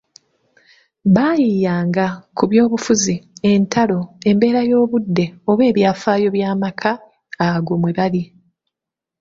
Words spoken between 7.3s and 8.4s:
ago mwe bali.